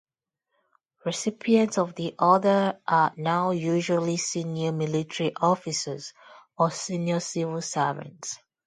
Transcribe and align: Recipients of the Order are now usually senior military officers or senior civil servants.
Recipients 1.05 1.77
of 1.77 1.93
the 1.93 2.15
Order 2.17 2.79
are 2.87 3.13
now 3.17 3.51
usually 3.51 4.17
senior 4.17 4.71
military 4.71 5.31
officers 5.35 6.13
or 6.57 6.71
senior 6.71 7.19
civil 7.19 7.61
servants. 7.61 8.39